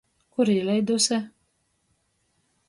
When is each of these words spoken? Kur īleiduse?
Kur 0.37 0.51
īleiduse? 0.53 1.19